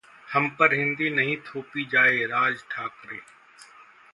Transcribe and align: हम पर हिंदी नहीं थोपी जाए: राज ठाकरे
हम 0.33 0.47
पर 0.59 0.73
हिंदी 0.73 1.09
नहीं 1.09 1.35
थोपी 1.47 1.85
जाए: 1.91 2.25
राज 2.25 2.63
ठाकरे 2.71 3.19